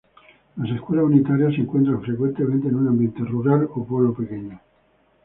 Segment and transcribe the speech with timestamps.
[0.55, 4.59] Las escuelas unitarias se encuentran frecuentemente en un ambiente rural o pueblo pequeño.